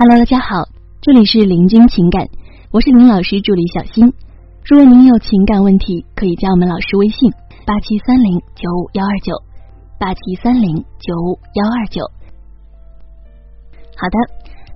[0.00, 0.62] Hello，大家好，
[1.02, 2.28] 这里是林君情感，
[2.70, 4.06] 我是林老师助理小新。
[4.64, 7.28] 如果您有情感问题，可以加我们老师微信
[7.66, 9.34] 八七三零九五幺二九
[9.98, 12.06] 八七三零九五幺二九。
[13.98, 14.16] 好的，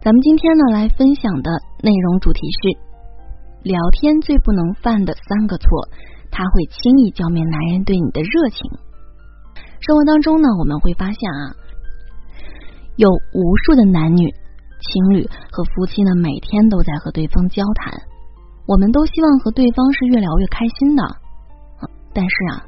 [0.03, 1.52] 咱们今天呢来分享的
[1.84, 5.86] 内容主题是聊天最不能犯的三个错，
[6.32, 8.68] 他会轻易浇灭男人对你的热情。
[9.86, 11.54] 生活当中呢，我们会发现啊，
[12.96, 14.34] 有无数的男女。
[14.83, 17.95] 情侣和夫妻呢，每天都在和对方交谈，
[18.66, 21.02] 我们都希望和对方是越聊越开心的。
[22.12, 22.66] 但是啊，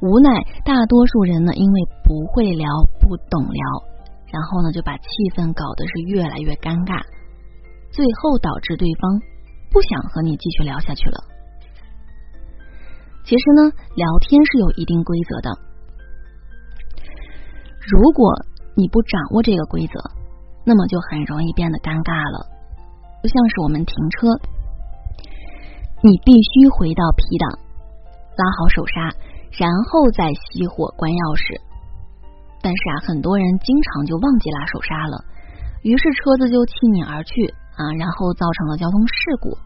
[0.00, 0.30] 无奈
[0.64, 2.68] 大多数人呢，因为不会聊、
[3.00, 3.62] 不懂聊，
[4.30, 7.02] 然后呢就把气氛搞得是越来越尴尬，
[7.90, 9.18] 最后导致对方
[9.72, 11.18] 不想和你继续聊下去了。
[13.24, 15.50] 其实呢，聊天是有一定规则的，
[17.88, 18.32] 如果
[18.76, 20.17] 你不掌握这个规则。
[20.68, 22.44] 那么就很容易变得尴尬了，
[23.24, 24.28] 就像是我们停车，
[26.04, 27.56] 你必须回到 P 档，
[28.36, 29.08] 拉好手刹，
[29.56, 31.56] 然后再熄火关钥匙。
[32.60, 35.24] 但是啊，很多人经常就忘记拉手刹了，
[35.80, 39.56] 于是车子就弃你而去啊，然后造成了交通事故。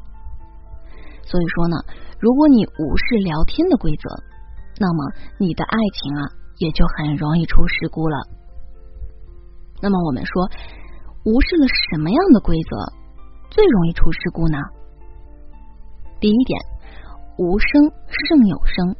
[1.26, 1.82] 所以说呢，
[2.22, 4.06] 如果你无视聊天的规则，
[4.78, 6.30] 那么你的爱情啊
[6.62, 8.22] 也就很容易出事故了。
[9.82, 10.46] 那么我们说。
[11.24, 12.76] 无视了什么样的规则
[13.48, 14.58] 最容易出事故呢？
[16.18, 16.60] 第一点，
[17.38, 17.68] 无声
[18.08, 18.96] 胜有声。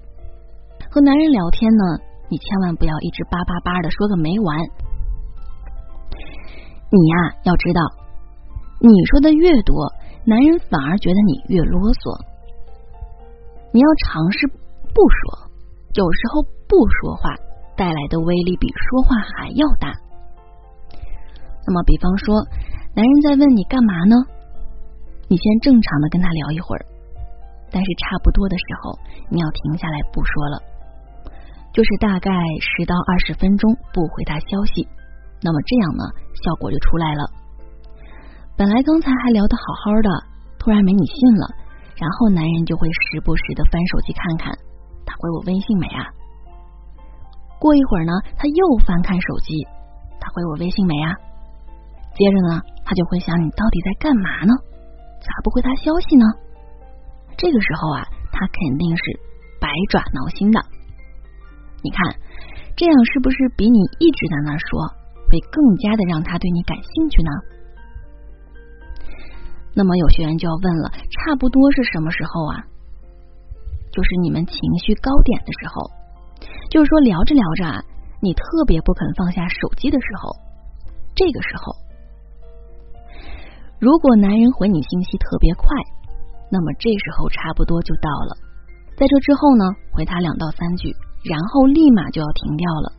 [0.88, 1.98] 和男人聊天呢，
[2.28, 4.56] 你千万不要一直叭叭叭的说个没完。
[6.90, 7.80] 你呀，要知道，
[8.78, 9.90] 你说的越多，
[10.24, 12.22] 男人反而觉得你越啰嗦。
[13.72, 15.50] 你要尝试不说，
[15.94, 17.34] 有时候不说话
[17.74, 19.90] 带来的威力比说话还要大。
[21.66, 22.42] 那么，比方说，
[22.94, 24.16] 男人在问你干嘛呢？
[25.28, 26.84] 你先正常的跟他聊一会儿，
[27.70, 28.98] 但是差不多的时候，
[29.30, 30.62] 你要停下来不说了，
[31.72, 32.30] 就是大概
[32.60, 34.86] 十到二十分钟不回他消息。
[35.40, 36.04] 那么这样呢，
[36.44, 37.24] 效果就出来了。
[38.56, 40.10] 本来刚才还聊得好好的，
[40.58, 41.48] 突然没你信了，
[41.96, 44.52] 然后男人就会时不时的翻手机看看，
[45.06, 46.04] 他回我微信没啊？
[47.58, 49.66] 过一会儿呢，他又翻看手机，
[50.20, 51.16] 他回我微信没啊？
[52.14, 54.52] 接着呢，他就会想你到底在干嘛呢？
[55.22, 56.24] 咋不回他消息呢？
[57.38, 59.02] 这个时候啊，他肯定是
[59.60, 60.60] 百爪挠心的。
[61.82, 62.14] 你看，
[62.76, 64.86] 这样是不是比你一直在那说，
[65.30, 67.30] 会更加的让他对你感兴趣呢？
[69.74, 72.66] 那么有学员就要问了，差不多是什么时候啊？
[73.90, 75.90] 就是你们情绪高点的时候，
[76.70, 77.82] 就是说聊着聊着啊，
[78.20, 80.36] 你特别不肯放下手机的时候，
[81.16, 81.81] 这个时候。
[83.82, 85.66] 如果男人回你信息特别快，
[86.52, 88.38] 那么这时候差不多就到了。
[88.94, 90.94] 在这之后呢，回他两到三句，
[91.26, 92.92] 然后立马就要停掉了。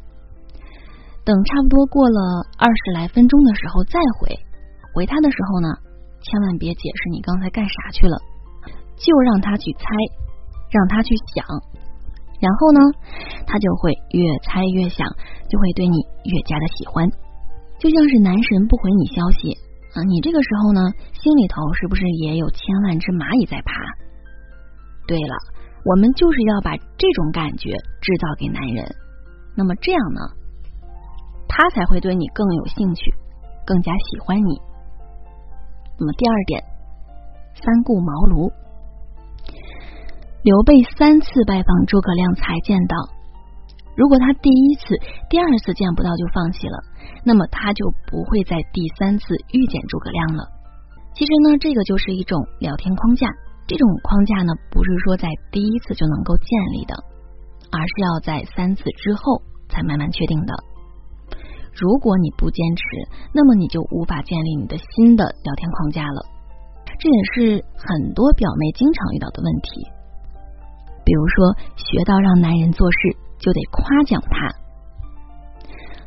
[1.24, 2.20] 等差不多过了
[2.60, 4.28] 二十来分钟的时候再回，
[4.94, 5.72] 回他的时候呢，
[6.20, 8.20] 千万别解释你刚才干啥去了，
[9.00, 9.88] 就让他去猜，
[10.68, 11.48] 让他去想，
[12.44, 12.80] 然后呢，
[13.48, 15.08] 他就会越猜越想，
[15.48, 15.96] 就会对你
[16.28, 17.08] 越加的喜欢，
[17.80, 19.56] 就像是男神不回你消息。
[19.94, 20.81] 啊，你这个时候呢，
[21.14, 23.72] 心里头是不是也有千万只蚂蚁在爬？
[25.06, 25.36] 对了，
[25.86, 27.70] 我们就是要把这种感觉
[28.02, 28.90] 制造给男人，
[29.56, 30.22] 那么这样呢，
[31.48, 33.14] 他才会对你更有兴趣，
[33.66, 34.58] 更加喜欢你。
[36.00, 36.64] 那么第二点，
[37.53, 38.52] 三顾茅庐，
[40.42, 42.96] 刘备三次拜访诸葛亮才见到。
[43.96, 44.98] 如果他第一次、
[45.30, 46.82] 第二次见不到就放弃了，
[47.24, 50.44] 那么他就不会在第三次遇见诸葛亮了。
[51.16, 53.28] 其实呢，这个就是一种聊天框架。
[53.68, 56.96] 这种框架呢，不是说在第一次就能够建立的，
[57.72, 60.53] 而是要在三次之后才慢慢确定的。
[61.72, 62.84] 如果你不坚持，
[63.34, 66.26] 那么你就无法建立你的新的聊天框架了。
[67.00, 69.88] 这也是很多表妹经常遇到的问题。
[71.05, 73.17] 比如说，学到让男人做事。
[73.44, 74.55] 就得夸奖他，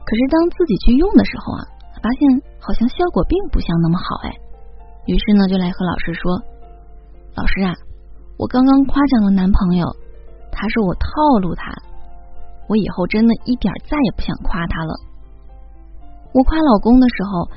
[0.07, 1.63] 可是当自己去用的时候啊，
[1.99, 2.23] 发现
[2.63, 4.31] 好像效果并不像那么好哎。
[5.07, 6.23] 于是呢，就来和老师说
[7.35, 7.75] ：“老师啊，
[8.39, 9.85] 我刚刚夸奖了男朋友，
[10.53, 11.11] 他说我套
[11.43, 11.75] 路他，
[12.69, 14.95] 我以后真的一点再也不想夸他了。
[16.33, 17.51] 我夸老公的时候，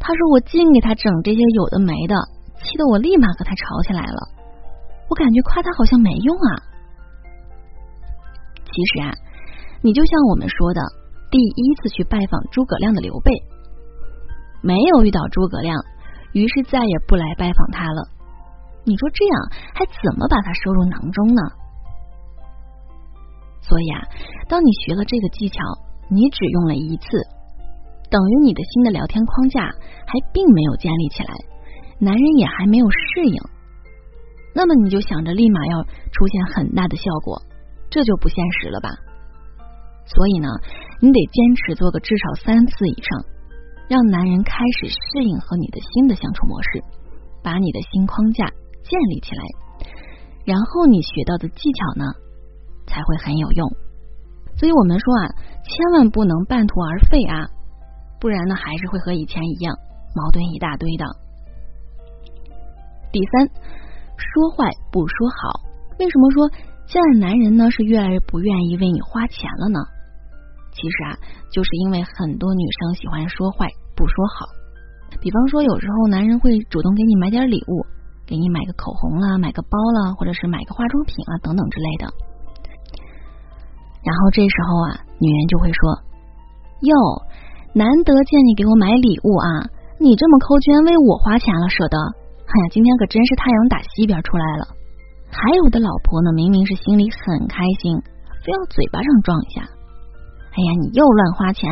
[0.00, 2.16] 他说我净给他整这些有的没的，
[2.64, 4.20] 气得我立马和他吵起来了。
[5.08, 6.48] 我感觉夸他好像没用啊。”
[8.64, 9.12] 其实啊，
[9.82, 10.80] 你就像我们说的，
[11.30, 13.30] 第一次去拜访诸葛亮的刘备，
[14.62, 15.78] 没有遇到诸葛亮，
[16.32, 18.02] 于是再也不来拜访他了。
[18.84, 19.36] 你说这样
[19.74, 21.42] 还怎么把他收入囊中呢？
[23.62, 24.02] 所以啊，
[24.48, 25.62] 当你学了这个技巧，
[26.08, 27.06] 你只用了一次，
[28.10, 29.60] 等于你的新的聊天框架
[30.06, 31.32] 还并没有建立起来，
[32.00, 33.38] 男人也还没有适应。
[34.52, 37.40] 那么你就想着立马要出现很大的效果，
[37.88, 38.88] 这就不现实了吧？
[40.06, 40.48] 所以呢，
[41.00, 43.24] 你得坚持做个至少三次以上，
[43.88, 46.84] 让男人开始适应和你的新的相处模式，
[47.42, 48.44] 把你的新框架
[48.84, 49.42] 建立起来，
[50.44, 52.04] 然后你学到的技巧呢
[52.86, 53.70] 才会很有用。
[54.56, 55.24] 所以我们说啊，
[55.64, 57.48] 千万不能半途而废啊，
[58.20, 59.74] 不然呢还是会和以前一样
[60.14, 61.06] 矛盾一大堆的。
[63.10, 63.48] 第三，
[64.18, 65.60] 说坏不说好，
[65.98, 66.50] 为什么说
[66.86, 69.80] 现在男人呢是越来越不愿意为你花钱了呢？
[70.72, 71.18] 其实啊，
[71.52, 74.46] 就是因为很多女生喜欢说坏不说好。
[75.20, 77.84] 比方说，有时候男人会主动给你买点礼物，
[78.26, 82.04] 给你买个口红啦，买个包啦，或者是买个化妆品啊等等之类的。
[84.02, 85.80] 然后这时候啊，女人就会说
[86.80, 86.94] ：“哟，
[87.74, 89.68] 难得见你给我买礼物啊，
[89.98, 91.98] 你这么抠，居然为我花钱了，舍得？
[91.98, 94.68] 哎呀，今天可真是太阳打西边出来了。”
[95.28, 97.98] 还有的老婆呢，明明是心里很开心，
[98.42, 99.62] 非要嘴巴上装一下。
[100.50, 101.70] 哎呀，你又乱花钱！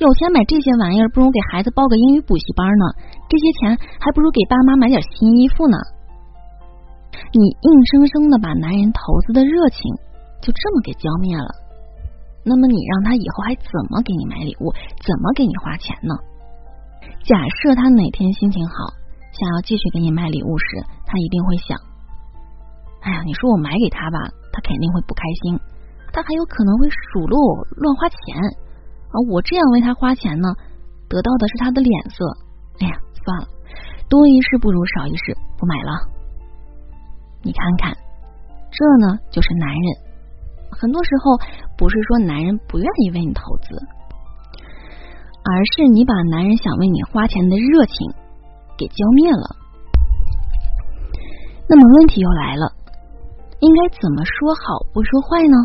[0.00, 2.84] 有钱买这些玩意儿，不如给孩子报个英语补习班呢。
[3.28, 5.76] 这些钱还不如给爸妈买点新衣服呢。
[7.32, 9.78] 你硬生生的把男人投资的热情
[10.40, 11.46] 就这么给浇灭了，
[12.42, 14.72] 那么你让他以后还怎么给你买礼物，
[15.04, 16.16] 怎么给你花钱呢？
[17.22, 18.88] 假设他哪天心情好，
[19.36, 21.76] 想要继续给你买礼物时，他一定会想：
[23.02, 24.18] 哎呀，你说我买给他吧，
[24.50, 25.60] 他肯定会不开心。
[26.12, 28.16] 他还有可能会数落我乱花钱，
[29.12, 30.48] 而我这样为他花钱呢，
[31.08, 32.24] 得到的是他的脸色。
[32.80, 33.48] 哎呀，算了，
[34.08, 35.92] 多一事不如少一事，不买了。
[37.42, 37.92] 你看看，
[38.70, 39.84] 这呢就是男人。
[40.70, 41.36] 很多时候
[41.76, 43.74] 不是说男人不愿意为你投资，
[45.42, 47.94] 而是你把男人想为你花钱的热情
[48.78, 49.56] 给浇灭了。
[51.68, 52.72] 那么问题又来了，
[53.60, 55.56] 应该怎么说好不说坏呢？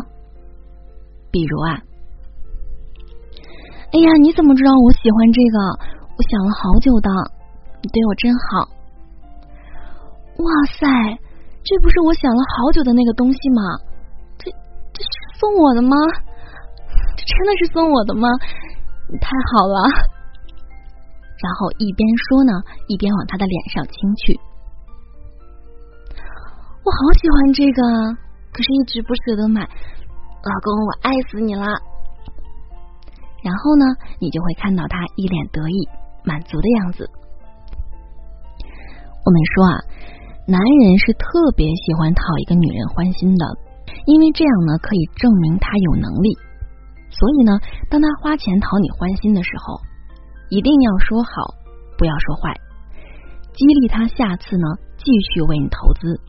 [1.36, 1.68] 比如啊，
[3.92, 5.58] 哎呀，你怎么知道我喜欢这个？
[6.16, 7.10] 我想了好久的，
[7.82, 8.64] 你对我真好。
[10.40, 10.48] 哇
[10.80, 10.88] 塞，
[11.62, 13.60] 这不是我想了好久的那个东西吗？
[14.38, 14.50] 这
[14.94, 15.94] 这是送我的吗？
[17.18, 18.30] 这真的是送我的吗？
[19.12, 19.92] 你太好了。
[21.44, 22.52] 然后一边说呢，
[22.88, 24.40] 一边往他的脸上亲去。
[26.80, 27.82] 我好喜欢这个，
[28.54, 29.68] 可是一直不舍得买。
[30.46, 31.66] 老公，我爱死你了。
[33.42, 33.84] 然后呢，
[34.20, 35.88] 你就会看到他一脸得意、
[36.22, 37.10] 满足的样子。
[39.24, 39.74] 我们说啊，
[40.46, 43.44] 男人是特别喜欢讨一个女人欢心的，
[44.06, 46.30] 因为这样呢，可以证明他有能力。
[47.10, 47.58] 所以呢，
[47.90, 49.80] 当他花钱讨你欢心的时候，
[50.50, 51.54] 一定要说好，
[51.98, 52.54] 不要说坏，
[53.52, 54.66] 激励他下次呢
[54.96, 56.20] 继续为你投资。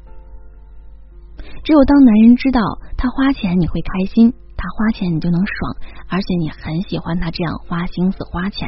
[1.63, 2.61] 只有当男人知道
[2.97, 5.77] 他花钱你会开心，他花钱你就能爽，
[6.09, 8.67] 而且你很喜欢他这样花心思花钱，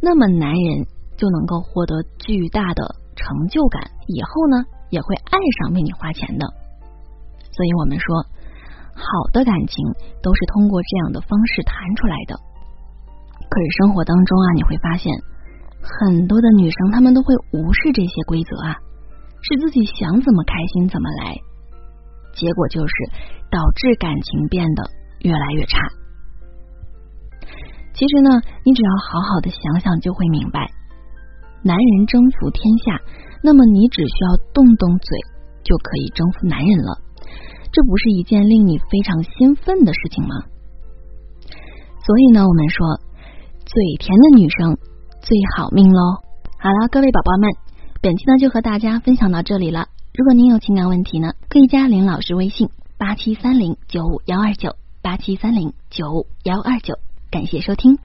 [0.00, 0.86] 那么男人
[1.16, 6.46] 就能够获得巨大的成就感，以后呢也会爱上为你花钱的。
[7.52, 8.24] 所以我们说，
[8.94, 9.84] 好的感情
[10.22, 12.36] 都是通过这样的方式谈出来的。
[13.48, 15.12] 可是生活当中啊，你会发现
[15.80, 18.76] 很多的女生她们都会无视这些规则啊，
[19.42, 21.36] 是自己想怎么开心怎么来。
[22.36, 22.94] 结果就是
[23.50, 24.84] 导致感情变得
[25.20, 25.80] 越来越差。
[27.94, 28.28] 其实呢，
[28.62, 30.70] 你只要好好的想想，就会明白，
[31.64, 33.00] 男人征服天下，
[33.42, 35.18] 那么你只需要动动嘴
[35.64, 37.00] 就可以征服男人了。
[37.72, 40.34] 这不是一件令你非常兴奋的事情吗？
[42.04, 42.86] 所以呢，我们说，
[43.64, 44.76] 嘴甜的女生
[45.22, 46.20] 最好命喽。
[46.58, 47.50] 好了，各位宝宝们，
[48.02, 49.88] 本期呢就和大家分享到这里了。
[50.16, 56.98] 如果您有情感问题呢，可以加林老师微信八七三零九五幺二九八七三零九五幺二九，
[57.30, 57.98] 感谢收听。